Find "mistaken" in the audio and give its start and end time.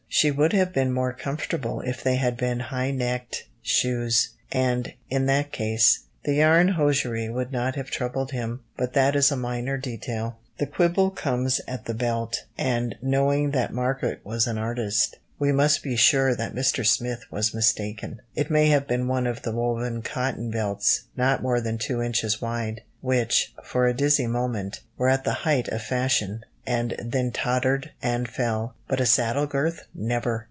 17.53-18.21